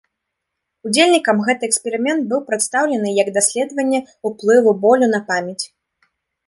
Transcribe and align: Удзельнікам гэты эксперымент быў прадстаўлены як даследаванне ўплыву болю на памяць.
Удзельнікам 0.87 1.43
гэты 1.49 1.67
эксперымент 1.71 2.21
быў 2.31 2.41
прадстаўлены 2.49 3.09
як 3.21 3.27
даследаванне 3.39 3.99
ўплыву 4.33 4.71
болю 4.89 5.15
на 5.17 5.27
памяць. 5.31 5.61